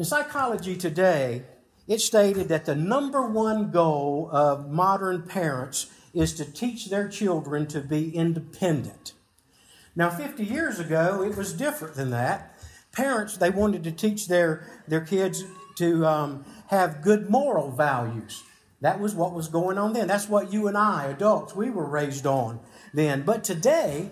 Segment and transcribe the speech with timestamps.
[0.00, 1.42] In psychology today,
[1.86, 7.66] it stated that the number one goal of modern parents is to teach their children
[7.66, 9.12] to be independent.
[9.94, 12.58] Now, 50 years ago, it was different than that.
[12.92, 15.44] Parents, they wanted to teach their, their kids
[15.76, 18.42] to um, have good moral values.
[18.80, 20.08] That was what was going on then.
[20.08, 22.60] That's what you and I, adults, we were raised on
[22.94, 23.20] then.
[23.20, 24.08] But today,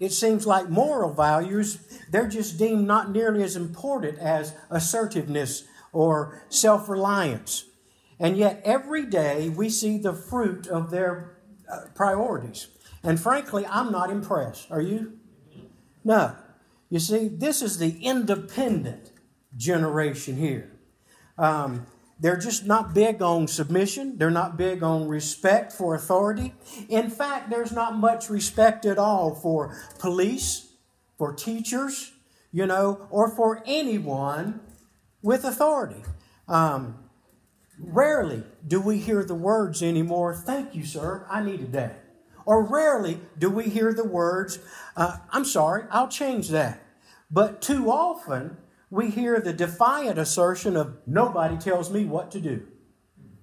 [0.00, 1.78] it seems like moral values,
[2.10, 7.66] they're just deemed not nearly as important as assertiveness or self reliance.
[8.18, 11.36] And yet, every day we see the fruit of their
[11.70, 12.68] uh, priorities.
[13.02, 14.70] And frankly, I'm not impressed.
[14.70, 15.18] Are you?
[16.02, 16.34] No.
[16.88, 19.12] You see, this is the independent
[19.56, 20.70] generation here.
[21.38, 21.86] Um,
[22.20, 24.18] they're just not big on submission.
[24.18, 26.52] They're not big on respect for authority.
[26.88, 30.68] In fact, there's not much respect at all for police,
[31.16, 32.12] for teachers,
[32.52, 34.60] you know, or for anyone
[35.22, 36.02] with authority.
[36.46, 36.96] Um,
[37.78, 42.04] rarely do we hear the words anymore, thank you, sir, I needed that.
[42.44, 44.58] Or rarely do we hear the words,
[44.96, 46.82] uh, I'm sorry, I'll change that.
[47.30, 48.58] But too often,
[48.90, 52.66] we hear the defiant assertion of, nobody tells me what to do.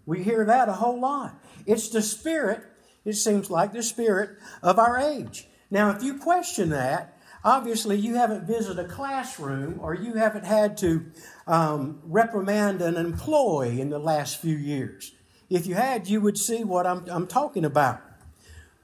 [0.06, 1.42] We hear that a whole lot.
[1.66, 2.62] It's the spirit,
[3.06, 4.32] it seems like the spirit
[4.62, 5.48] of our age.
[5.72, 10.78] Now, if you question that, obviously you haven't visited a classroom or you haven't had
[10.78, 11.06] to
[11.46, 15.14] um, reprimand an employee in the last few years.
[15.50, 18.02] If you had, you would see what I'm, I'm talking about.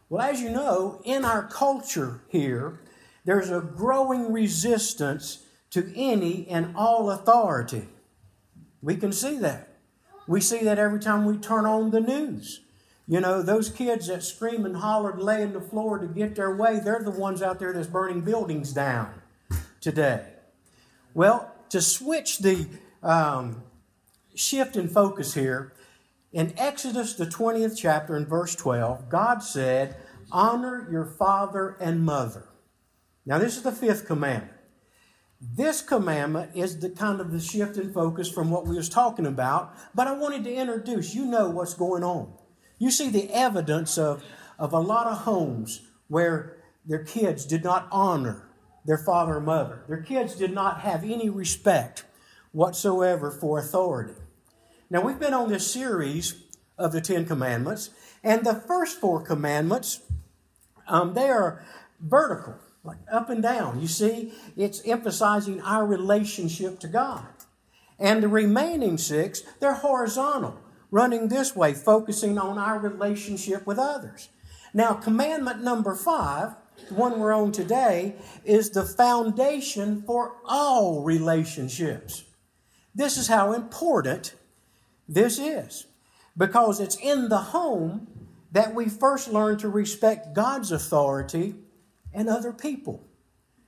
[0.09, 2.79] Well, as you know, in our culture here,
[3.25, 5.42] there's a growing resistance
[5.73, 7.87] to any and all authority.
[8.81, 9.69] We can see that.
[10.27, 12.61] We see that every time we turn on the news.
[13.07, 16.55] You know, those kids that scream and holler and lay the floor to get their
[16.55, 19.13] way, they're the ones out there that's burning buildings down
[19.81, 20.23] today.
[21.15, 22.67] Well, to switch the
[23.01, 23.63] um,
[24.35, 25.73] shift in focus here,
[26.31, 29.97] in Exodus, the 20th chapter, in verse 12, God said,
[30.31, 32.45] Honor your father and mother.
[33.25, 34.51] Now, this is the fifth commandment.
[35.51, 39.25] This commandment is the kind of the shift in focus from what we was talking
[39.25, 42.31] about, but I wanted to introduce, you know what's going on.
[42.79, 44.23] You see the evidence of,
[44.57, 46.55] of a lot of homes where
[46.85, 48.47] their kids did not honor
[48.85, 49.83] their father or mother.
[49.89, 52.05] Their kids did not have any respect
[52.53, 54.13] whatsoever for authority.
[54.89, 56.41] Now, we've been on this series
[56.77, 57.89] of the Ten Commandments,
[58.23, 59.99] and the first four commandments,
[60.87, 61.65] um, they are
[61.99, 63.79] vertical like up and down.
[63.79, 67.25] You see, it's emphasizing our relationship to God.
[67.97, 70.59] And the remaining six, they're horizontal,
[70.91, 74.29] running this way, focusing on our relationship with others.
[74.73, 76.55] Now, commandment number five,
[76.89, 82.23] the one we're on today, is the foundation for all relationships.
[82.93, 84.33] This is how important
[85.07, 85.85] this is
[86.35, 88.07] because it's in the home
[88.51, 91.55] that we first learn to respect God's authority
[92.13, 93.07] and other people.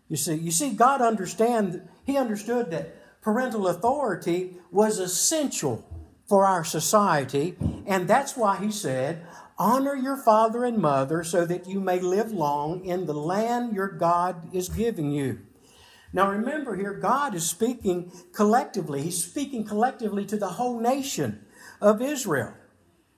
[0.07, 5.83] You see, you see, God understand, He understood that parental authority was essential
[6.27, 7.55] for our society,
[7.87, 9.25] and that's why He said,
[9.57, 13.87] Honor your father and mother so that you may live long in the land your
[13.87, 15.39] God is giving you.
[16.11, 19.01] Now remember here, God is speaking collectively.
[19.01, 21.45] He's speaking collectively to the whole nation
[21.81, 22.53] of Israel.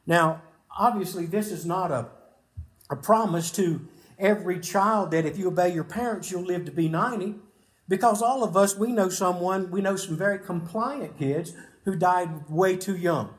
[0.05, 0.43] Now,
[0.77, 2.07] obviously, this is not a,
[2.89, 3.87] a promise to
[4.19, 7.35] every child that if you obey your parents, you'll live to be 90.
[7.87, 11.53] Because all of us, we know someone, we know some very compliant kids
[11.85, 13.33] who died way too young.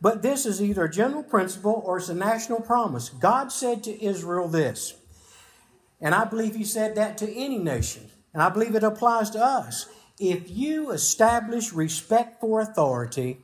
[0.00, 3.08] But this is either a general principle or it's a national promise.
[3.08, 4.94] God said to Israel this,
[6.00, 9.42] and I believe He said that to any nation, and I believe it applies to
[9.42, 9.86] us.
[10.18, 13.38] If you establish respect for authority,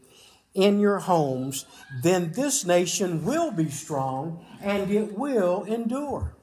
[0.55, 1.65] in your homes,
[2.03, 6.37] then this nation will be strong and it will endure.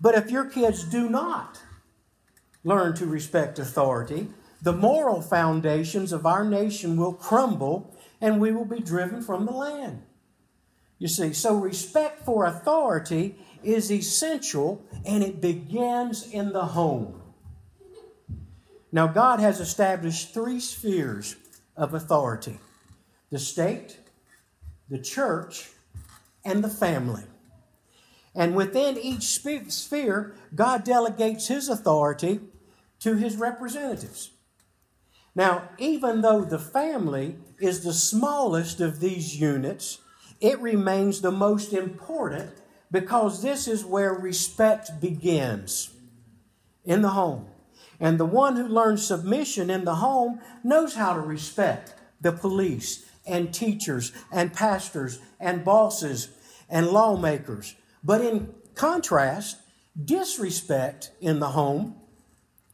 [0.00, 1.60] But if your kids do not
[2.64, 4.28] learn to respect authority,
[4.62, 9.52] the moral foundations of our nation will crumble and we will be driven from the
[9.52, 10.02] land.
[10.98, 17.22] You see, so respect for authority is essential and it begins in the home.
[18.90, 21.36] Now, God has established three spheres
[21.76, 22.58] of authority
[23.36, 23.98] the state,
[24.88, 25.68] the church,
[26.42, 27.24] and the family.
[28.34, 32.40] And within each sphere, God delegates his authority
[33.00, 34.30] to his representatives.
[35.34, 39.98] Now, even though the family is the smallest of these units,
[40.40, 42.52] it remains the most important
[42.90, 45.90] because this is where respect begins
[46.86, 47.48] in the home.
[48.00, 53.05] And the one who learns submission in the home knows how to respect the police
[53.26, 56.28] and teachers and pastors and bosses
[56.68, 57.74] and lawmakers.
[58.02, 59.58] But in contrast,
[60.02, 61.96] disrespect in the home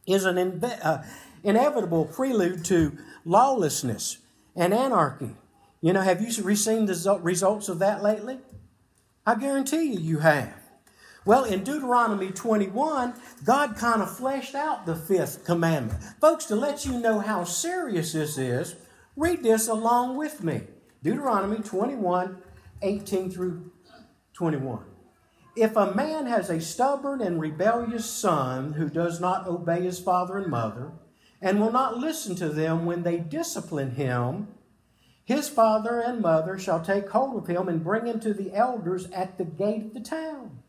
[0.05, 1.05] is an uh,
[1.43, 4.17] inevitable prelude to lawlessness
[4.55, 5.35] and anarchy.
[5.81, 8.39] You know, have you seen the results of that lately?
[9.25, 10.53] I guarantee you, you have.
[11.25, 13.13] Well, in Deuteronomy 21,
[13.45, 16.03] God kind of fleshed out the fifth commandment.
[16.19, 18.75] Folks, to let you know how serious this is,
[19.15, 20.61] read this along with me.
[21.01, 22.37] Deuteronomy 21,
[22.81, 23.71] 18 through
[24.33, 24.83] 21.
[25.55, 30.37] If a man has a stubborn and rebellious son who does not obey his father
[30.37, 30.91] and mother,
[31.41, 34.47] and will not listen to them when they discipline him,
[35.25, 39.09] his father and mother shall take hold of him and bring him to the elders
[39.11, 40.59] at the gate of the town.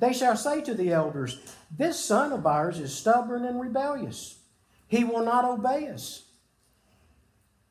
[0.00, 1.38] They shall say to the elders,
[1.70, 4.40] This son of ours is stubborn and rebellious.
[4.86, 6.27] He will not obey us.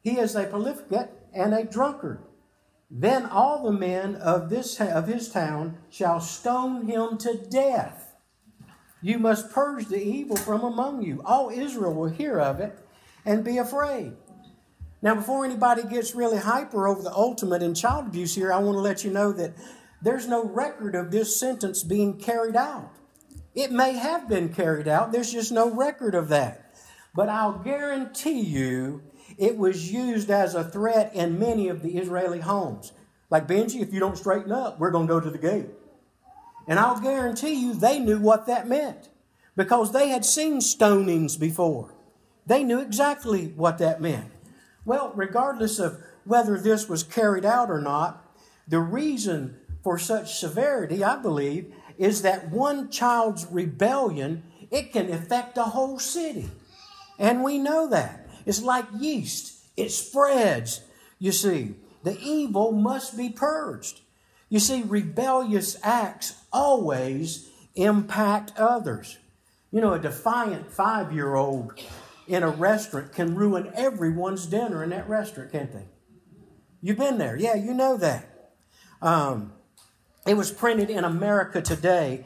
[0.07, 2.21] He is a profligate and a drunkard.
[2.89, 8.15] Then all the men of, this, of his town shall stone him to death.
[9.01, 11.21] You must purge the evil from among you.
[11.25, 12.79] All Israel will hear of it
[13.25, 14.13] and be afraid.
[15.01, 18.77] Now, before anybody gets really hyper over the ultimate in child abuse here, I want
[18.77, 19.55] to let you know that
[20.01, 22.93] there's no record of this sentence being carried out.
[23.53, 26.75] It may have been carried out, there's just no record of that.
[27.13, 29.01] But I'll guarantee you
[29.37, 32.91] it was used as a threat in many of the Israeli homes.
[33.29, 35.67] Like Benji, if you don't straighten up, we're going to go to the gate.
[36.67, 39.09] And I'll guarantee you they knew what that meant
[39.55, 41.93] because they had seen stonings before.
[42.45, 44.31] They knew exactly what that meant.
[44.85, 48.23] Well, regardless of whether this was carried out or not,
[48.67, 55.57] the reason for such severity, I believe, is that one child's rebellion, it can affect
[55.57, 56.49] a whole city.
[57.17, 58.26] And we know that.
[58.47, 59.53] It's like yeast.
[59.75, 60.81] It spreads,
[61.19, 61.75] you see.
[62.03, 63.99] The evil must be purged.
[64.47, 69.17] You see, rebellious acts always impact others.
[69.69, 71.73] You know, a defiant five year old
[72.25, 75.85] in a restaurant can ruin everyone's dinner in that restaurant, can't they?
[76.81, 77.35] You've been there.
[77.35, 78.53] Yeah, you know that.
[79.01, 79.51] Um,
[80.25, 82.23] it was printed in America today.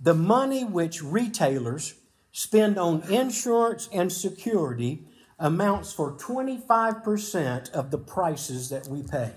[0.00, 1.94] The money which retailers
[2.32, 5.04] spend on insurance and security
[5.40, 9.32] amounts for 25% of the prices that we pay.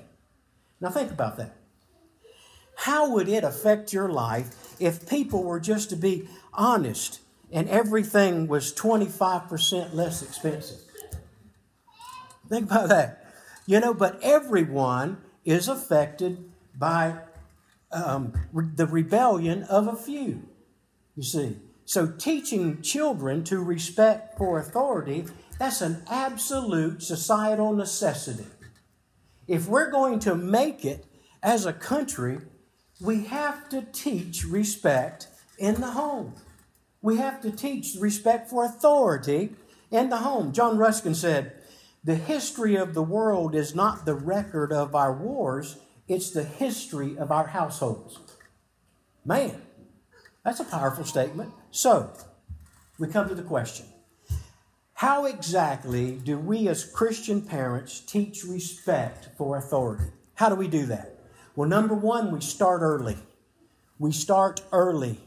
[0.80, 1.56] Now, think about that.
[2.76, 7.22] How would it affect your life if people were just to be honest
[7.52, 10.80] and everything was 25% less expensive?
[12.50, 13.26] Think about that.
[13.66, 17.20] You know, but everyone is affected by
[17.92, 20.50] um, the rebellion of a few,
[21.16, 21.58] you see.
[21.86, 25.26] So, teaching children to respect for authority,
[25.64, 28.46] that's an absolute societal necessity.
[29.48, 31.06] If we're going to make it
[31.42, 32.40] as a country,
[33.00, 36.34] we have to teach respect in the home.
[37.02, 39.56] We have to teach respect for authority
[39.90, 40.52] in the home.
[40.52, 41.54] John Ruskin said,
[42.04, 45.78] The history of the world is not the record of our wars,
[46.10, 48.20] it's the history of our households.
[49.24, 49.62] Man,
[50.44, 51.54] that's a powerful statement.
[51.72, 52.12] So,
[53.00, 53.86] we come to the question
[55.04, 60.14] How exactly do we as Christian parents teach respect for authority?
[60.36, 61.20] How do we do that?
[61.58, 63.18] Well, number one, we start early.
[64.00, 65.20] We start early.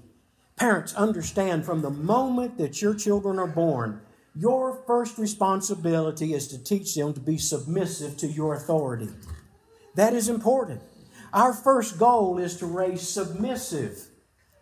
[0.57, 4.01] Parents, understand from the moment that your children are born,
[4.35, 9.11] your first responsibility is to teach them to be submissive to your authority.
[9.95, 10.81] That is important.
[11.35, 14.07] Our first goal is to raise submissive,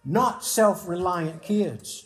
[0.05, 2.05] not self reliant kids.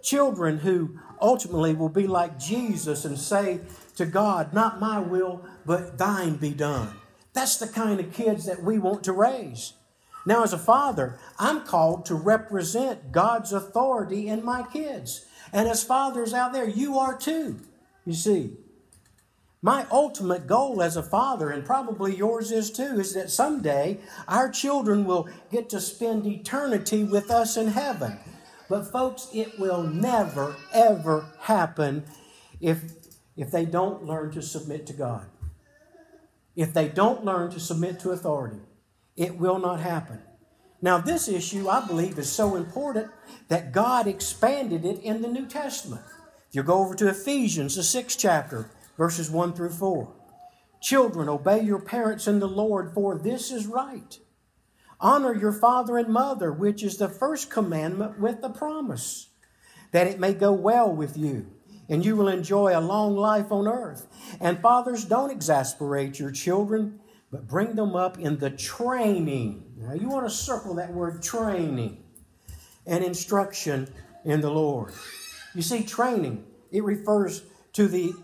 [0.00, 3.60] Children who ultimately will be like Jesus and say
[3.96, 6.94] to God, Not my will, but thine be done.
[7.32, 9.74] That's the kind of kids that we want to raise.
[10.24, 15.24] Now, as a father, I'm called to represent God's authority in my kids.
[15.52, 17.60] And as fathers out there, you are too,
[18.04, 18.56] you see.
[19.62, 24.50] My ultimate goal as a father, and probably yours is too, is that someday our
[24.50, 28.18] children will get to spend eternity with us in heaven.
[28.68, 32.04] But, folks, it will never, ever happen
[32.60, 32.82] if,
[33.36, 35.26] if they don't learn to submit to God.
[36.56, 38.60] If they don't learn to submit to authority,
[39.16, 40.22] it will not happen.
[40.82, 43.10] Now, this issue, I believe, is so important
[43.48, 46.02] that God expanded it in the New Testament.
[46.48, 50.12] If you go over to Ephesians, the sixth chapter, verses 1 through 4.
[50.80, 54.18] Children, obey your parents in the Lord, for this is right.
[55.00, 59.28] Honor your father and mother, which is the first commandment with the promise
[59.92, 61.46] that it may go well with you,
[61.88, 64.06] and you will enjoy a long life on earth.
[64.40, 67.00] And fathers, don't exasperate your children,
[67.30, 69.64] but bring them up in the training.
[69.76, 72.02] Now, you want to circle that word training
[72.86, 73.88] and instruction
[74.24, 74.92] in the Lord.
[75.54, 77.42] You see, training, it refers
[77.74, 78.14] to the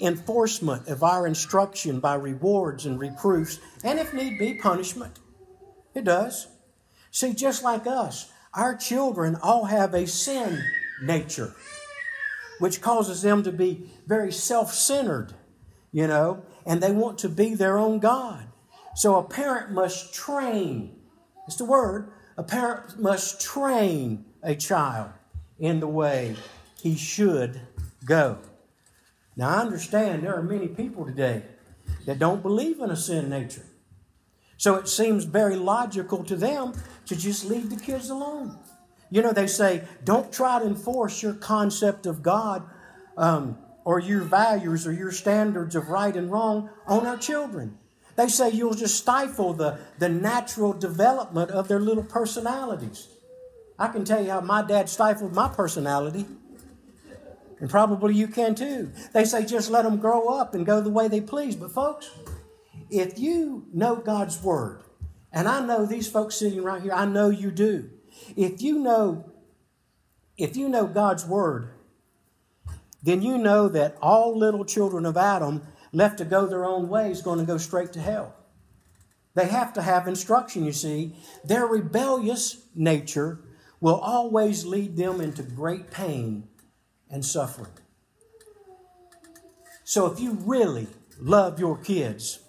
[0.00, 5.18] enforcement of our instruction by rewards and reproofs, and if need be, punishment.
[5.94, 6.48] It does.
[7.10, 10.62] See, just like us, our children all have a sin
[11.02, 11.54] nature,
[12.58, 15.34] which causes them to be very self centered,
[15.92, 18.46] you know, and they want to be their own God.
[18.94, 20.96] So a parent must train,
[21.46, 25.10] it's the word, a parent must train a child
[25.58, 26.36] in the way
[26.80, 27.60] he should
[28.04, 28.38] go.
[29.36, 31.42] Now, I understand there are many people today
[32.06, 33.64] that don't believe in a sin nature.
[34.58, 36.74] So it seems very logical to them
[37.06, 38.58] to just leave the kids alone.
[39.10, 42.68] You know, they say, don't try to enforce your concept of God
[43.16, 47.78] um, or your values or your standards of right and wrong on our children.
[48.16, 53.06] They say you'll just stifle the, the natural development of their little personalities.
[53.78, 56.26] I can tell you how my dad stifled my personality.
[57.60, 58.90] And probably you can too.
[59.12, 61.54] They say just let them grow up and go the way they please.
[61.54, 62.10] But, folks,
[62.90, 64.82] if you know God's Word,
[65.32, 67.90] and I know these folks sitting right here, I know you do.
[68.36, 69.30] If you know,
[70.36, 71.70] if you know God's Word,
[73.02, 77.10] then you know that all little children of Adam left to go their own way
[77.10, 78.34] is going to go straight to hell.
[79.34, 81.14] They have to have instruction, you see.
[81.44, 83.38] Their rebellious nature
[83.80, 86.48] will always lead them into great pain
[87.08, 87.70] and suffering.
[89.84, 90.88] So if you really
[91.20, 92.40] love your kids,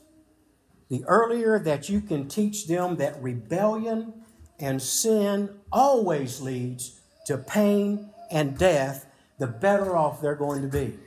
[0.90, 4.14] the earlier that you can teach them that rebellion
[4.60, 9.06] and sin always leads to pain and death,
[9.38, 10.98] the better off they're going to be.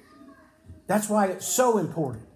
[0.87, 2.27] That's why it's so important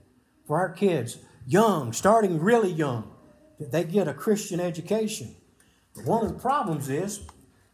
[0.46, 3.10] for our kids, young, starting really young,
[3.58, 5.34] that they get a Christian education.
[5.94, 7.26] But one of the problems is,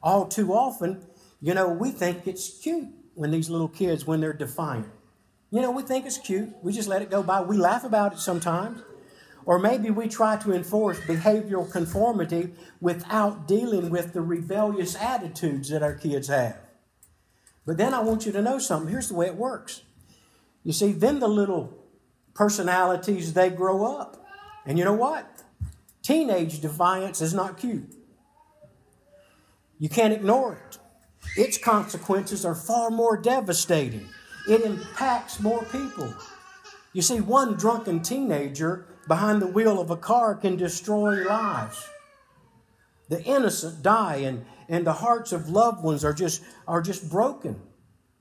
[0.03, 1.05] all too often,
[1.41, 4.89] you know, we think it's cute when these little kids, when they're defiant.
[5.51, 6.51] You know, we think it's cute.
[6.63, 7.43] We just let it go by.
[7.43, 8.83] We laugh about it sometimes.
[9.45, 15.83] Or maybe we try to enforce behavioral conformity without dealing with the rebellious attitudes that
[15.83, 16.59] our kids have.
[17.67, 18.91] But then I want you to know something.
[18.91, 19.83] Here's the way it works.
[20.65, 21.77] You see, then the little
[22.35, 24.25] personalities, they grow up.
[24.65, 25.43] And you know what?
[26.03, 27.95] Teenage defiance is not cute.
[29.79, 30.79] You can't ignore it.
[31.37, 34.09] Its consequences are far more devastating.
[34.49, 36.15] It impacts more people.
[36.93, 41.89] You see, one drunken teenager behind the wheel of a car can destroy lives.
[43.09, 47.61] The innocent die, and, and the hearts of loved ones are just, are just broken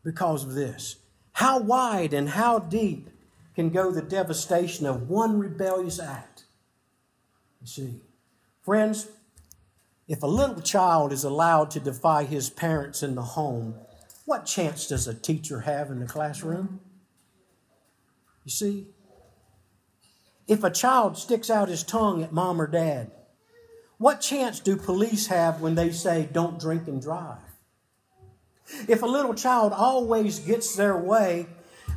[0.04, 0.98] because of this.
[1.34, 3.10] How wide and how deep
[3.56, 6.46] can go the devastation of one rebellious act?
[7.62, 8.02] You see,
[8.64, 9.08] friends,
[10.08, 13.76] if a little child is allowed to defy his parents in the home,
[14.26, 16.82] what chance does a teacher have in the classroom?
[18.44, 18.88] You see,
[20.52, 23.10] if a child sticks out his tongue at mom or dad,
[23.98, 27.38] what chance do police have when they say, don't drink and drive?
[28.86, 31.46] If a little child always gets their way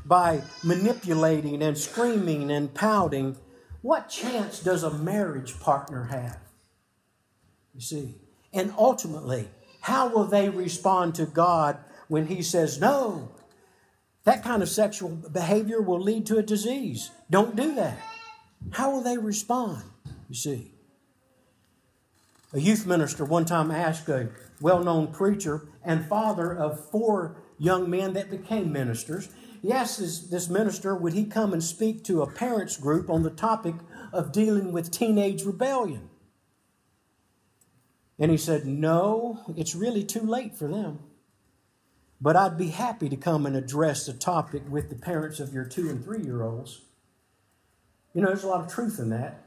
[0.05, 3.37] by manipulating and screaming and pouting,
[3.83, 6.39] what chance does a marriage partner have?
[7.75, 8.15] You see?
[8.53, 9.49] And ultimately,
[9.81, 13.33] how will they respond to God when He says, no?
[14.23, 17.11] That kind of sexual behavior will lead to a disease.
[17.29, 17.99] Don't do that.
[18.73, 19.83] How will they respond?
[20.29, 20.73] You see?
[22.53, 24.31] A youth minister one time asked a
[24.61, 29.29] well known preacher and father of four young men that became ministers.
[29.61, 33.23] He asked this, this minister, would he come and speak to a parents group on
[33.23, 33.75] the topic
[34.13, 36.11] of dealing with teenage rebellion?
[38.19, 41.01] And he said, No, it's really too late for them.
[42.21, 45.65] But I'd be happy to come and address the topic with the parents of your
[45.65, 46.83] two and three year olds.
[48.15, 49.45] You know, there's a lot of truth in that.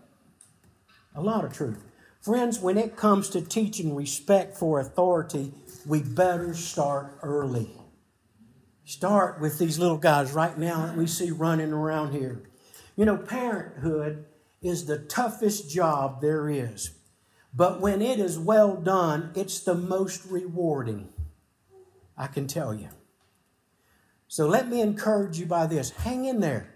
[1.16, 1.84] A lot of truth.
[2.22, 5.54] Friends, when it comes to teaching respect for authority,
[5.86, 7.72] we better start early.
[8.84, 12.44] Start with these little guys right now that we see running around here.
[12.96, 14.26] You know, parenthood
[14.62, 16.92] is the toughest job there is.
[17.54, 21.10] But when it is well done, it's the most rewarding.
[22.18, 22.90] I can tell you.
[24.28, 26.74] So let me encourage you by this hang in there.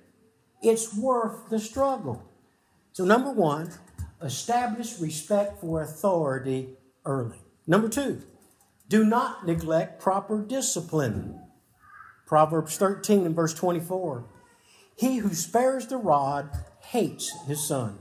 [0.61, 2.23] It's worth the struggle.
[2.93, 3.71] So, number one,
[4.21, 6.69] establish respect for authority
[7.05, 7.39] early.
[7.67, 8.21] Number two,
[8.87, 11.39] Do not neglect proper discipline.
[12.25, 14.25] Proverbs 13 and verse 24.
[14.95, 16.49] He who spares the rod
[16.81, 17.99] hates his son,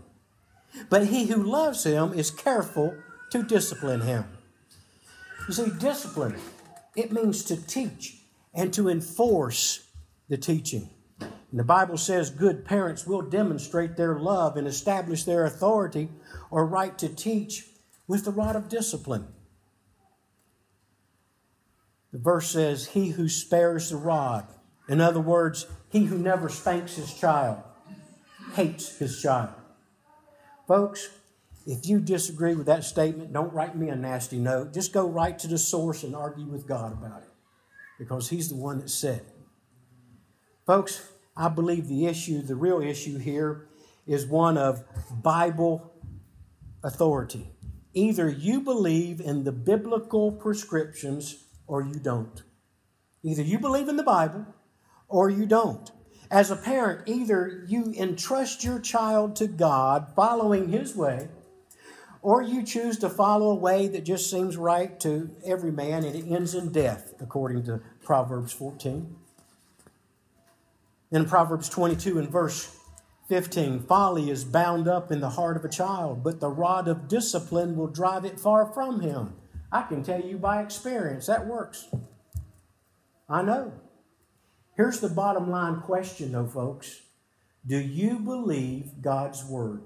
[0.88, 2.94] but he who loves him is careful
[3.30, 4.24] to discipline him.
[5.48, 6.36] You see, discipline,
[6.96, 8.18] it means to teach
[8.52, 9.88] and to enforce
[10.28, 10.90] the teaching.
[11.50, 16.08] And the Bible says good parents will demonstrate their love and establish their authority
[16.50, 17.66] or right to teach
[18.06, 19.26] with the rod of discipline.
[22.12, 24.46] The verse says, He who spares the rod.
[24.88, 27.62] In other words, he who never spanks his child
[28.54, 29.54] hates his child.
[30.66, 31.08] Folks,
[31.66, 34.72] if you disagree with that statement, don't write me a nasty note.
[34.72, 37.28] Just go right to the source and argue with God about it
[37.98, 39.36] because He's the one that said it.
[40.66, 43.68] Folks, I believe the issue, the real issue here,
[44.06, 44.84] is one of
[45.22, 45.92] Bible
[46.82, 47.50] authority.
[47.94, 52.42] Either you believe in the biblical prescriptions or you don't.
[53.22, 54.46] Either you believe in the Bible
[55.08, 55.90] or you don't.
[56.30, 61.28] As a parent, either you entrust your child to God following His way,
[62.22, 66.14] or you choose to follow a way that just seems right to every man and
[66.14, 69.16] it ends in death, according to Proverbs 14.
[71.12, 72.76] In Proverbs 22 and verse
[73.28, 77.08] 15, folly is bound up in the heart of a child, but the rod of
[77.08, 79.34] discipline will drive it far from him.
[79.72, 81.88] I can tell you by experience that works.
[83.28, 83.72] I know.
[84.76, 87.02] Here's the bottom line question, though, folks
[87.66, 89.82] Do you believe God's word?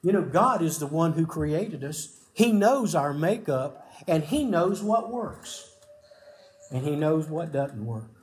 [0.00, 4.44] You know, God is the one who created us, He knows our makeup, and He
[4.44, 5.68] knows what works,
[6.70, 8.15] and He knows what doesn't work.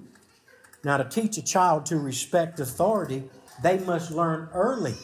[0.84, 3.24] Now, to teach a child to respect authority,
[3.62, 4.96] they must learn early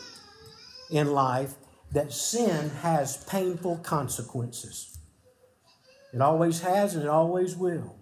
[0.89, 1.55] in life
[1.91, 4.97] that sin has painful consequences.
[6.13, 7.95] It always has and it always will.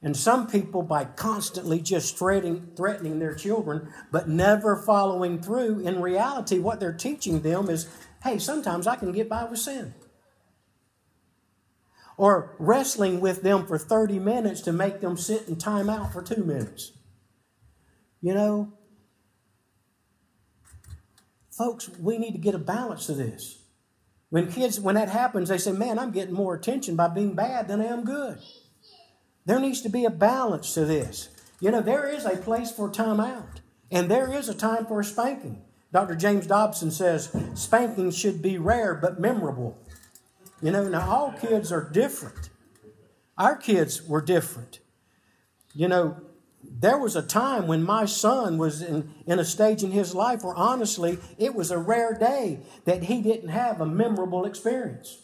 [0.00, 6.00] And some people, by constantly just threatening, threatening their children, but never following through, in
[6.00, 7.88] reality, what they're teaching them is
[8.24, 9.94] hey, sometimes I can get by with sin.
[12.16, 16.20] Or wrestling with them for 30 minutes to make them sit in time out for
[16.20, 16.92] two minutes.
[18.20, 18.72] You know,
[21.50, 23.58] folks, we need to get a balance to this.
[24.30, 27.68] When kids, when that happens, they say, man, I'm getting more attention by being bad
[27.68, 28.38] than I am good.
[29.46, 31.30] There needs to be a balance to this.
[31.60, 35.02] You know, there is a place for time out, and there is a time for
[35.02, 35.62] spanking.
[35.92, 36.14] Dr.
[36.14, 39.78] James Dobson says spanking should be rare but memorable.
[40.60, 42.50] You know, now all kids are different.
[43.38, 44.80] Our kids were different.
[45.72, 46.20] You know,
[46.70, 50.42] there was a time when my son was in, in a stage in his life
[50.44, 55.18] where honestly it was a rare day that he didn't have a memorable experience.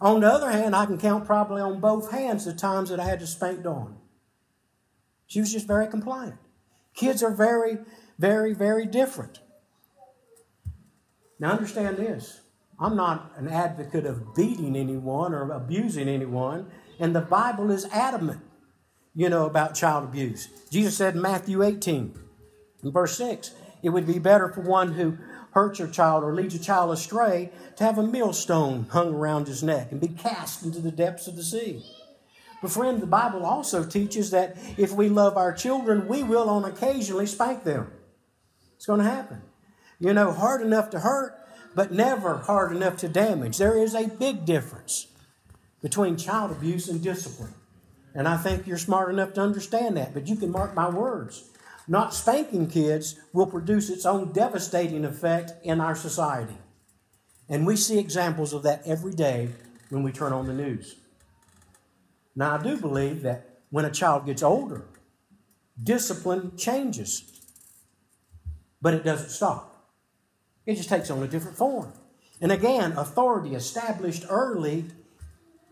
[0.00, 3.04] On the other hand, I can count probably on both hands the times that I
[3.04, 3.96] had to spank Dawn.
[5.26, 6.36] She was just very compliant.
[6.94, 7.78] Kids are very,
[8.18, 9.40] very, very different.
[11.38, 12.40] Now, understand this
[12.80, 18.40] I'm not an advocate of beating anyone or abusing anyone, and the Bible is adamant,
[19.18, 20.46] you know, about child abuse.
[20.70, 22.16] Jesus said in Matthew 18,
[22.84, 23.50] in verse 6,
[23.82, 25.18] it would be better for one who
[25.50, 29.60] hurts your child or leads a child astray to have a millstone hung around his
[29.60, 31.82] neck and be cast into the depths of the sea.
[32.62, 36.64] But, friend, the Bible also teaches that if we love our children, we will on
[36.64, 37.90] occasionally spank them.
[38.76, 39.42] It's going to happen.
[39.98, 41.34] You know, hard enough to hurt,
[41.74, 43.58] but never hard enough to damage.
[43.58, 45.08] There is a big difference
[45.82, 47.54] between child abuse and discipline.
[48.18, 51.44] And I think you're smart enough to understand that, but you can mark my words.
[51.86, 56.56] Not spanking kids will produce its own devastating effect in our society.
[57.48, 59.50] And we see examples of that every day
[59.90, 60.96] when we turn on the news.
[62.34, 64.82] Now, I do believe that when a child gets older,
[65.80, 67.22] discipline changes.
[68.82, 69.92] But it doesn't stop,
[70.66, 71.92] it just takes on a different form.
[72.40, 74.86] And again, authority established early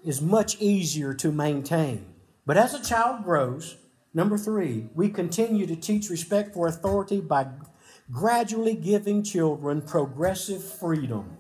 [0.05, 2.13] is much easier to maintain.
[2.47, 3.77] But as a child grows,
[4.15, 7.49] number three, we continue to teach respect for authority by
[8.11, 11.39] gradually giving children progressive freedom.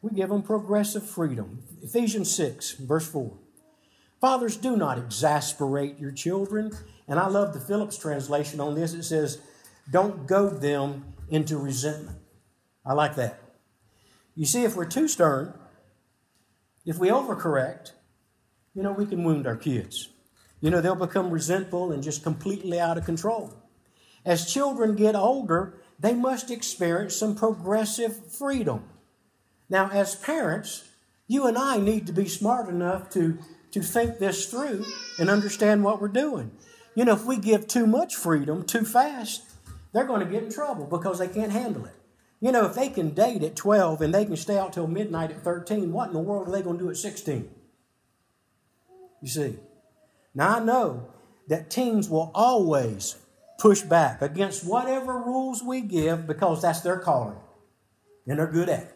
[0.00, 1.62] We give them progressive freedom.
[1.82, 3.32] Ephesians 6, verse 4.
[4.20, 6.72] Fathers, do not exasperate your children.
[7.06, 8.94] And I love the Phillips translation on this.
[8.94, 9.38] It says,
[9.90, 12.18] don't goad them into resentment.
[12.84, 13.38] I like that.
[14.34, 15.54] You see, if we're too stern,
[16.84, 17.92] if we overcorrect,
[18.76, 20.10] you know, we can wound our kids.
[20.60, 23.54] You know, they'll become resentful and just completely out of control.
[24.24, 28.84] As children get older, they must experience some progressive freedom.
[29.70, 30.84] Now, as parents,
[31.28, 33.38] You and I need to be smart enough to,
[33.72, 34.84] to think this through
[35.18, 36.52] and understand what we're doing.
[36.94, 39.42] You know, if we give too much freedom too fast,
[39.92, 41.94] they're going to get in trouble because they can't handle it.
[42.40, 45.32] You know, if they can date at 12 and they can stay out till midnight
[45.32, 47.50] at 13, what in the world are they going to do at 16?
[49.20, 49.58] You see.
[50.34, 51.08] Now, I know
[51.48, 53.16] that teens will always
[53.58, 57.38] push back against whatever rules we give because that's their calling
[58.26, 58.94] and they're good at it.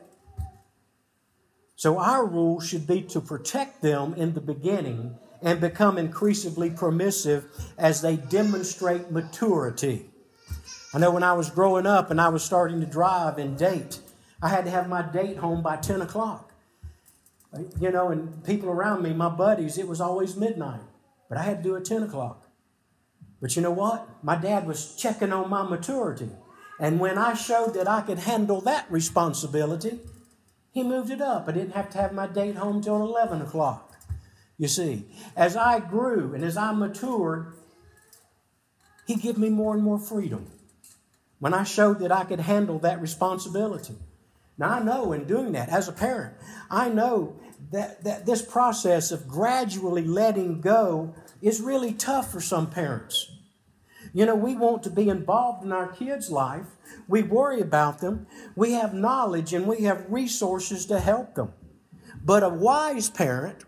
[1.77, 7.47] So, our rule should be to protect them in the beginning and become increasingly permissive
[7.79, 10.11] as they demonstrate maturity.
[10.93, 14.01] I know when I was growing up and I was starting to drive and date,
[14.43, 16.50] I had to have my date home by 10 o'clock.
[17.81, 20.83] You know, and people around me, my buddies, it was always midnight,
[21.29, 22.47] but I had to do it 10 o'clock.
[23.41, 24.07] But you know what?
[24.23, 26.31] My dad was checking on my maturity.
[26.79, 29.99] And when I showed that I could handle that responsibility,
[30.73, 31.49] he moved it up.
[31.49, 33.93] I didn't have to have my date home till 11 o'clock.
[34.57, 37.55] You see, as I grew and as I matured,
[39.07, 40.47] he gave me more and more freedom
[41.39, 43.95] when I showed that I could handle that responsibility.
[44.61, 46.35] Now, I know in doing that, as a parent,
[46.71, 47.35] I know
[47.73, 53.33] that, that this process of gradually letting go is really tough for some parents.
[54.13, 56.67] You know, we want to be involved in our kids' life.
[57.09, 58.27] We worry about them.
[58.55, 61.55] We have knowledge and we have resources to help them.
[62.23, 63.65] But a wise parent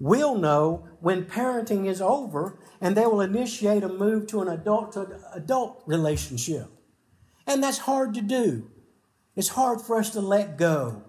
[0.00, 4.92] will know when parenting is over and they will initiate a move to an adult
[4.92, 6.68] to adult relationship.
[7.46, 8.71] And that's hard to do.
[9.34, 11.02] It's hard for us to let go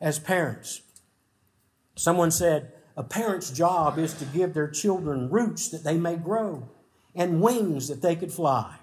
[0.00, 0.82] as parents.
[1.96, 6.68] Someone said, a parent's job is to give their children roots that they may grow
[7.14, 8.76] and wings that they could fly.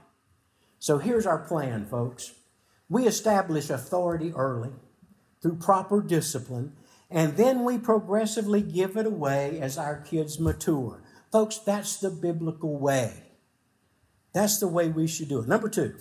[0.80, 2.34] So here's our plan, folks.
[2.89, 4.71] We establish authority early
[5.41, 6.73] through proper discipline,
[7.12, 11.04] and then we progressively give it away as our kids mature.
[11.32, 13.13] Folks, that's the biblical way.
[14.34, 15.47] That's the way we should do it.
[15.47, 15.95] Number two,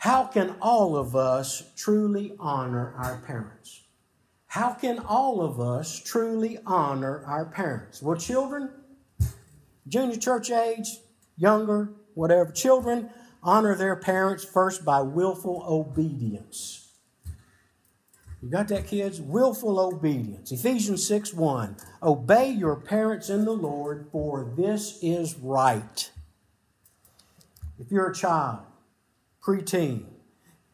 [0.00, 3.82] how can all of us truly honor our parents?
[4.46, 8.00] How can all of us truly honor our parents?
[8.00, 8.70] Well, children,
[9.86, 11.00] junior church age,
[11.36, 13.10] younger, whatever, children
[13.42, 16.88] honor their parents first by willful obedience.
[18.42, 19.20] You got that, kids?
[19.20, 20.50] Willful obedience.
[20.50, 21.76] Ephesians 6 1.
[22.02, 26.10] Obey your parents in the Lord, for this is right.
[27.78, 28.60] If you're a child,
[29.42, 30.04] preteen.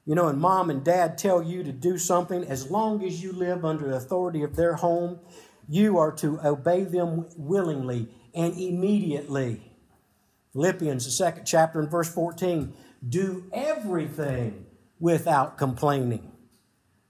[0.04, 3.32] You know, and mom and dad tell you to do something, as long as you
[3.32, 5.18] live under the authority of their home,
[5.68, 9.72] you are to obey them willingly and immediately.
[10.52, 12.72] Philippians, the second chapter, and verse 14
[13.06, 14.66] do everything
[14.98, 16.32] without complaining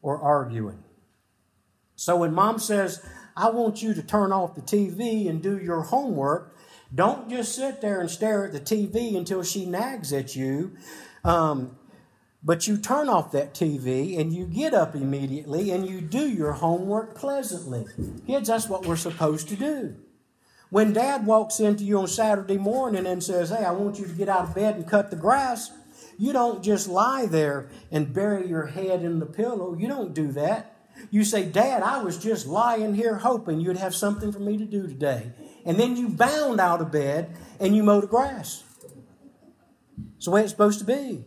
[0.03, 0.83] or arguing.
[1.95, 3.05] So when mom says,
[3.37, 6.57] I want you to turn off the TV and do your homework,
[6.95, 10.77] don't just sit there and stare at the TV until she nags at you.
[11.27, 11.77] Um,
[12.43, 16.53] but you turn off that TV and you get up immediately and you do your
[16.53, 17.85] homework pleasantly.
[18.27, 19.97] Kids, that's what we're supposed to do.
[20.71, 24.13] When dad walks into you on Saturday morning and says, Hey, I want you to
[24.13, 25.73] get out of bed and cut the grass,
[26.19, 29.77] you don't just lie there and bury your head in the pillow.
[29.77, 30.77] You don't do that.
[31.11, 34.65] You say, Dad, I was just lying here hoping you'd have something for me to
[34.65, 35.33] do today.
[35.65, 38.63] And then you bound out of bed and you mow the grass.
[40.27, 41.25] It's the way it's supposed to be.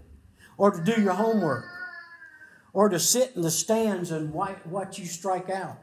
[0.57, 1.65] Or to do your homework?
[2.71, 5.77] Or to sit in the stands and watch you strike out?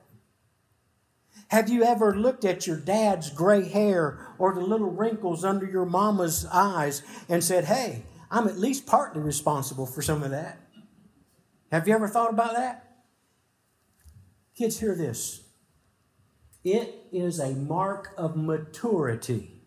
[1.49, 5.85] Have you ever looked at your dad's gray hair or the little wrinkles under your
[5.85, 10.61] mama's eyes and said, hey, I'm at least partly responsible for some of that?
[11.71, 12.90] Have you ever thought about that?
[14.57, 15.43] Kids, hear this.
[16.65, 19.63] It is a mark of maturity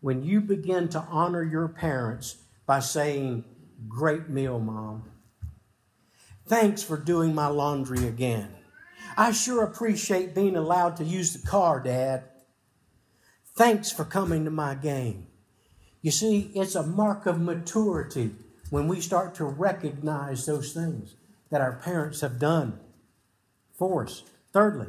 [0.00, 3.44] when you begin to honor your parents by saying,
[3.88, 5.04] Great meal, Mom.
[6.46, 8.54] Thanks for doing my laundry again.
[9.16, 12.24] I sure appreciate being allowed to use the car, Dad.
[13.56, 15.26] Thanks for coming to my game.
[16.02, 18.30] You see, it's a mark of maturity
[18.70, 21.14] when we start to recognize those things
[21.50, 22.78] that our parents have done
[23.80, 24.24] for us.
[24.52, 24.88] Thirdly,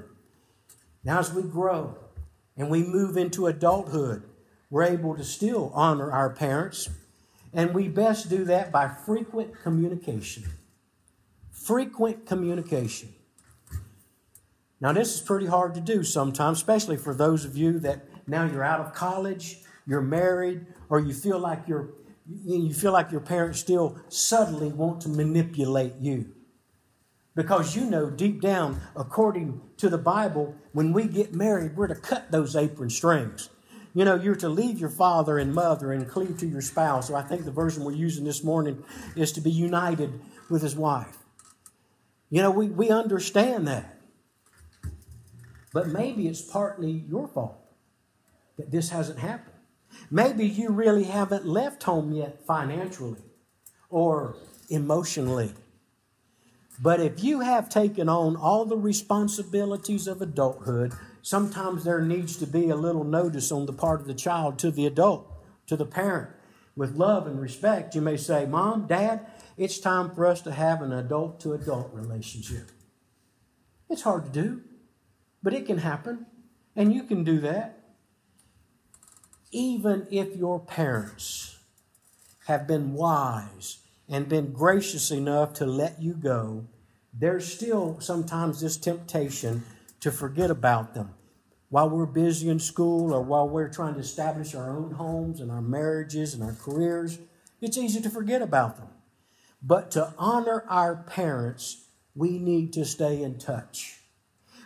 [1.03, 1.97] now as we grow
[2.57, 4.23] and we move into adulthood,
[4.69, 6.89] we're able to still honor our parents,
[7.53, 10.43] and we best do that by frequent communication.
[11.51, 13.13] Frequent communication.
[14.81, 18.45] Now, this is pretty hard to do sometimes, especially for those of you that now
[18.45, 21.89] you're out of college, you're married, or you feel like you're
[22.45, 26.33] you feel like your parents still subtly want to manipulate you.
[27.35, 31.95] Because you know deep down, according to the Bible, when we get married, we're to
[31.95, 33.49] cut those apron strings.
[33.93, 37.07] You know, you're to leave your father and mother and cleave to your spouse.
[37.07, 38.83] So I think the version we're using this morning
[39.15, 41.17] is to be united with his wife.
[42.29, 43.97] You know, we, we understand that.
[45.73, 47.57] But maybe it's partly your fault
[48.57, 49.55] that this hasn't happened.
[50.09, 53.21] Maybe you really haven't left home yet financially
[53.89, 54.37] or
[54.69, 55.53] emotionally.
[56.81, 62.47] But if you have taken on all the responsibilities of adulthood, sometimes there needs to
[62.47, 65.31] be a little notice on the part of the child to the adult,
[65.67, 66.31] to the parent.
[66.75, 70.81] With love and respect, you may say, Mom, Dad, it's time for us to have
[70.81, 72.71] an adult to adult relationship.
[73.87, 74.61] It's hard to do.
[75.43, 76.25] But it can happen,
[76.75, 77.79] and you can do that.
[79.51, 81.57] Even if your parents
[82.45, 86.67] have been wise and been gracious enough to let you go,
[87.13, 89.63] there's still sometimes this temptation
[89.99, 91.13] to forget about them.
[91.69, 95.51] While we're busy in school or while we're trying to establish our own homes and
[95.51, 97.19] our marriages and our careers,
[97.61, 98.89] it's easy to forget about them.
[99.61, 103.99] But to honor our parents, we need to stay in touch.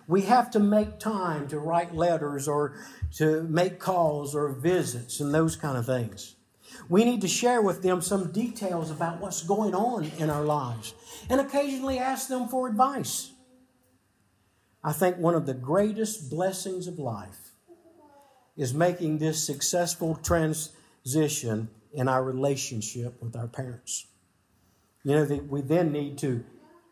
[0.08, 2.77] We have to make time to write letters or
[3.17, 6.35] to make calls or visits and those kind of things.
[6.89, 10.93] We need to share with them some details about what's going on in our lives
[11.29, 13.31] and occasionally ask them for advice.
[14.83, 17.51] I think one of the greatest blessings of life
[18.55, 24.05] is making this successful transition in our relationship with our parents.
[25.03, 26.43] You know, we then need to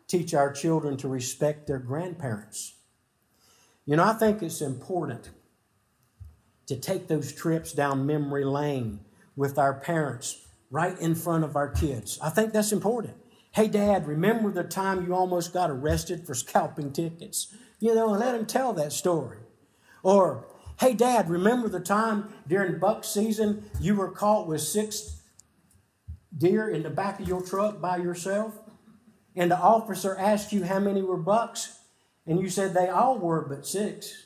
[0.08, 2.74] teach our children to respect their grandparents.
[3.86, 5.30] You know, I think it's important
[6.68, 9.02] to take those trips down memory lane
[9.36, 12.20] with our parents right in front of our kids.
[12.22, 13.16] I think that's important.
[13.52, 17.56] Hey, Dad, remember the time you almost got arrested for scalping tickets?
[17.80, 19.38] You know, and let him tell that story.
[20.02, 20.48] Or,
[20.80, 25.22] hey, Dad, remember the time during buck season you were caught with six
[26.36, 28.58] deer in the back of your truck by yourself?
[29.36, 31.80] And the officer asked you how many were bucks?
[32.26, 34.26] And you said they all were but six.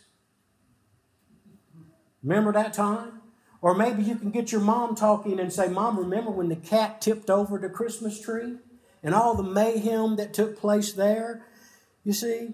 [2.24, 3.22] Remember that time?
[3.62, 7.02] Or maybe you can get your mom talking and say, Mom, remember when the cat
[7.02, 8.58] tipped over the Christmas tree
[9.02, 11.46] and all the mayhem that took place there?
[12.04, 12.54] You see,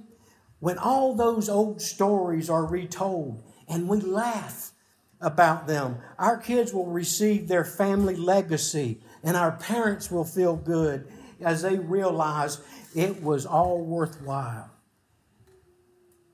[0.60, 4.72] when all those old stories are retold and we laugh
[5.20, 11.06] about them, our kids will receive their family legacy and our parents will feel good
[11.42, 12.62] as they realize
[12.96, 14.70] it was all worthwhile.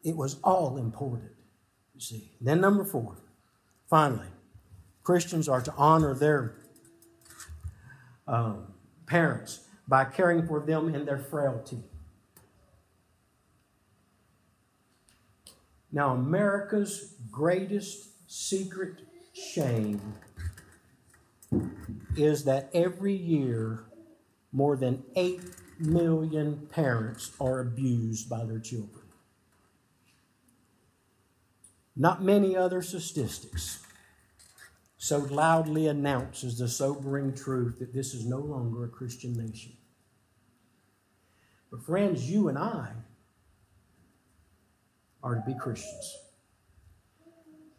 [0.03, 1.31] It was all important,
[1.93, 2.31] you see.
[2.39, 3.17] Then, number four,
[3.89, 4.27] finally,
[5.09, 6.53] Christians are to honor their
[8.27, 8.75] um,
[9.07, 11.79] parents by caring for them in their frailty.
[15.91, 18.97] Now, America's greatest secret
[19.33, 20.13] shame
[22.15, 23.85] is that every year
[24.51, 25.41] more than 8
[25.79, 29.01] million parents are abused by their children.
[31.95, 33.79] Not many other statistics.
[35.01, 39.71] So loudly announces the sobering truth that this is no longer a Christian nation.
[41.71, 42.89] But, friends, you and I
[45.23, 46.17] are to be Christians.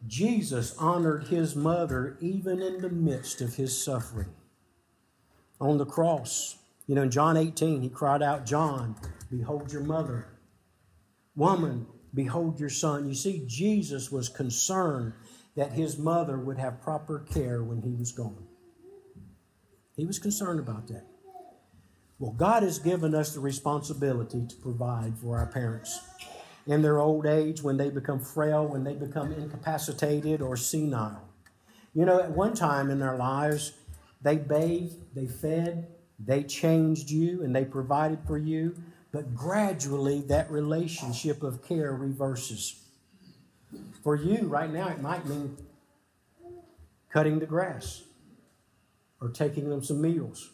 [0.06, 4.32] Jesus honored his mother even in the midst of his suffering.
[5.60, 6.56] On the cross,
[6.86, 8.96] you know, in John 18, he cried out, John,
[9.30, 10.26] behold your mother.
[11.36, 13.06] Woman, behold your son.
[13.06, 15.12] You see, Jesus was concerned
[15.56, 18.46] that his mother would have proper care when he was gone.
[19.96, 21.06] He was concerned about that.
[22.18, 26.00] Well, God has given us the responsibility to provide for our parents
[26.66, 31.28] in their old age, when they become frail, when they become incapacitated or senile.
[31.94, 33.72] You know, at one time in their lives,
[34.22, 38.76] they bathed, they fed, they changed you, and they provided for you.
[39.10, 42.79] But gradually, that relationship of care reverses.
[44.02, 45.56] For you, right now, it might mean
[47.12, 48.02] cutting the grass
[49.20, 50.50] or taking them some meals.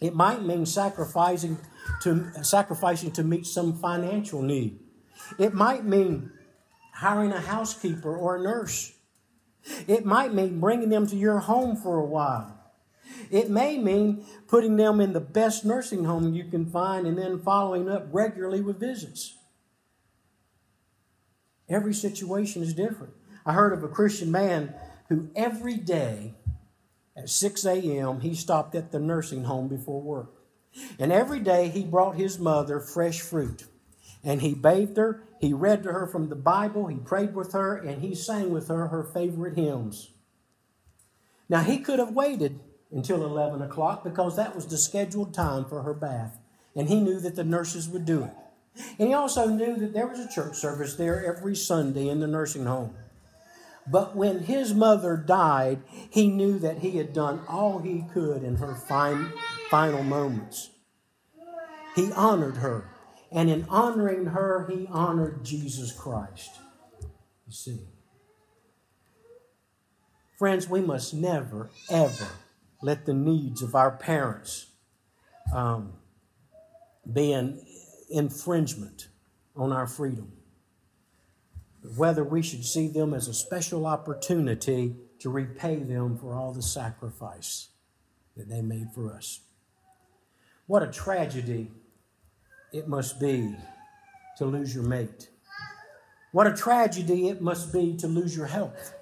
[0.00, 1.58] It might mean sacrificing
[2.02, 4.80] to, sacrificing to meet some financial need.
[5.38, 6.30] It might mean
[6.92, 8.92] hiring a housekeeper or a nurse.
[9.86, 12.60] It might mean bringing them to your home for a while.
[13.30, 17.40] It may mean putting them in the best nursing home you can find and then
[17.40, 19.36] following up regularly with visits.
[21.68, 23.14] Every situation is different.
[23.46, 24.74] I heard of a Christian man
[25.08, 26.34] who every day
[27.16, 28.20] at 6 a.m.
[28.20, 30.32] he stopped at the nursing home before work.
[30.98, 33.64] And every day he brought his mother fresh fruit.
[34.24, 37.76] And he bathed her, he read to her from the Bible, he prayed with her,
[37.76, 40.10] and he sang with her her favorite hymns.
[41.48, 45.82] Now he could have waited until 11 o'clock because that was the scheduled time for
[45.82, 46.38] her bath.
[46.74, 48.32] And he knew that the nurses would do it.
[48.98, 52.26] And he also knew that there was a church service there every Sunday in the
[52.26, 52.94] nursing home.
[53.86, 58.56] But when his mother died, he knew that he had done all he could in
[58.56, 58.74] her
[59.70, 60.70] final moments.
[61.94, 62.90] He honored her.
[63.30, 66.50] And in honoring her, he honored Jesus Christ.
[67.46, 67.80] You see.
[70.38, 72.28] Friends, we must never, ever
[72.82, 74.66] let the needs of our parents
[75.54, 75.94] um,
[77.10, 77.63] be an
[78.10, 79.08] infringement
[79.56, 80.32] on our freedom.
[81.96, 86.62] Whether we should see them as a special opportunity to repay them for all the
[86.62, 87.68] sacrifice
[88.36, 89.40] that they made for us.
[90.66, 91.70] What a tragedy
[92.72, 93.54] it must be
[94.38, 95.28] to lose your mate.
[96.32, 98.94] What a tragedy it must be to lose your health.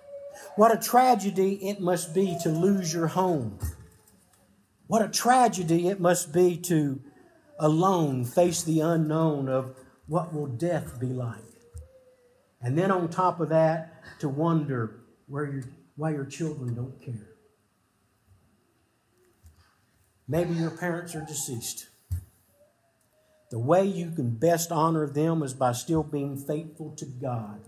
[0.56, 3.58] What a tragedy it must be to lose your home.
[4.86, 7.00] What a tragedy it must be to
[7.58, 11.38] alone face the unknown of what will death be like.
[12.60, 15.64] And then on top of that, to wonder where your,
[15.96, 17.28] why your children don't care.
[20.28, 21.88] Maybe your parents are deceased.
[23.50, 27.60] The way you can best honor them is by still being faithful to God.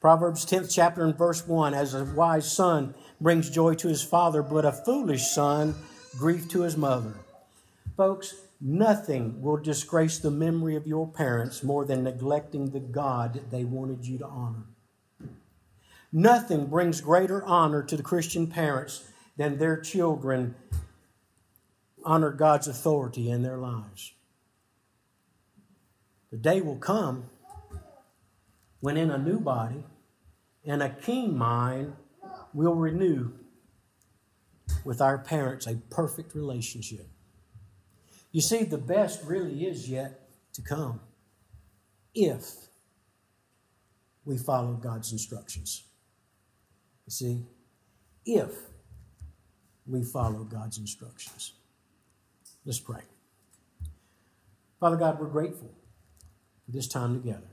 [0.00, 4.42] Proverbs 10th chapter and verse 1 As a wise son brings joy to his father,
[4.42, 5.74] but a foolish son
[6.18, 7.14] grief to his mother.
[7.96, 13.64] Folks, nothing will disgrace the memory of your parents more than neglecting the God they
[13.64, 14.64] wanted you to honor.
[16.12, 20.54] Nothing brings greater honor to the Christian parents than their children
[22.04, 24.12] honor God's authority in their lives.
[26.30, 27.30] The day will come
[28.80, 29.84] when, in a new body
[30.64, 31.94] and a keen mind,
[32.52, 33.32] we'll renew
[34.84, 37.08] with our parents a perfect relationship.
[38.36, 41.00] You see, the best really is yet to come
[42.14, 42.68] if
[44.26, 45.84] we follow God's instructions.
[47.06, 47.46] You see,
[48.26, 48.52] if
[49.86, 51.54] we follow God's instructions.
[52.66, 53.00] Let's pray.
[54.80, 55.74] Father God, we're grateful
[56.66, 57.48] for this time together.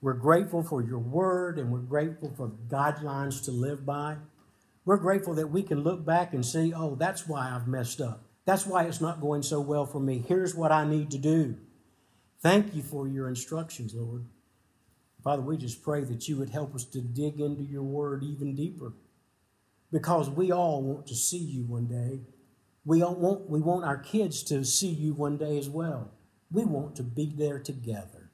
[0.00, 4.16] We're grateful for your word and we're grateful for guidelines to live by.
[4.84, 8.25] We're grateful that we can look back and see, oh, that's why I've messed up.
[8.46, 10.24] That's why it's not going so well for me.
[10.26, 11.56] Here's what I need to do.
[12.40, 14.24] Thank you for your instructions, Lord.
[15.22, 18.54] Father, we just pray that you would help us to dig into your word even
[18.54, 18.92] deeper
[19.90, 22.20] because we all want to see you one day.
[22.84, 26.12] We, want, we want our kids to see you one day as well.
[26.52, 28.30] We want to be there together.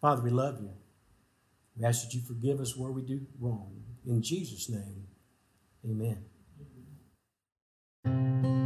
[0.00, 0.70] Father, we love you.
[1.76, 3.82] We ask that you forgive us where we do wrong.
[4.06, 5.08] In Jesus' name,
[5.84, 6.29] amen
[8.04, 8.59] thank you